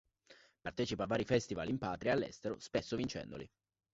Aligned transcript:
Partecipa 0.63 1.03
a 1.03 1.05
vari 1.05 1.23
festival 1.25 1.69
in 1.69 1.77
patria 1.77 2.11
e 2.13 2.15
all'estero, 2.15 2.57
spesso 2.57 2.95
vincendoli. 2.95 3.47